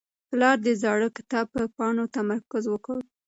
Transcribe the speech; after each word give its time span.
پلار 0.29 0.57
د 0.65 0.67
زاړه 0.81 1.09
کتاب 1.17 1.45
په 1.55 1.63
پاڼو 1.75 2.05
تمرکز 2.17 2.63
وکړ. 2.69 2.97